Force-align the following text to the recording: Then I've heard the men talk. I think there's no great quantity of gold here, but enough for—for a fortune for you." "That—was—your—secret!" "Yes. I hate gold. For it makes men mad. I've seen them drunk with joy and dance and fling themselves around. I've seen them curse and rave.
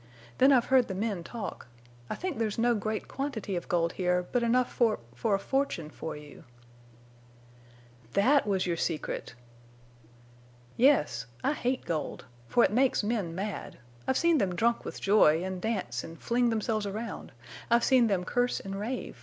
Then 0.39 0.51
I've 0.51 0.65
heard 0.73 0.87
the 0.87 0.95
men 0.95 1.23
talk. 1.23 1.67
I 2.09 2.15
think 2.15 2.39
there's 2.39 2.57
no 2.57 2.73
great 2.73 3.07
quantity 3.07 3.55
of 3.55 3.67
gold 3.69 3.93
here, 3.93 4.25
but 4.31 4.41
enough 4.41 4.73
for—for 4.73 5.35
a 5.35 5.37
fortune 5.37 5.91
for 5.91 6.17
you." 6.17 6.43
"That—was—your—secret!" 8.13 9.35
"Yes. 10.75 11.27
I 11.43 11.53
hate 11.53 11.85
gold. 11.85 12.25
For 12.47 12.63
it 12.63 12.71
makes 12.73 13.03
men 13.03 13.35
mad. 13.35 13.77
I've 14.07 14.17
seen 14.17 14.39
them 14.39 14.55
drunk 14.55 14.85
with 14.85 14.99
joy 14.99 15.43
and 15.43 15.61
dance 15.61 16.03
and 16.03 16.19
fling 16.19 16.49
themselves 16.49 16.87
around. 16.87 17.31
I've 17.69 17.83
seen 17.83 18.07
them 18.07 18.23
curse 18.23 18.59
and 18.59 18.79
rave. 18.79 19.17